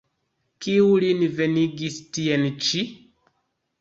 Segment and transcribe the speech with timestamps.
[0.65, 2.83] Kiu lin venigis tien ĉi?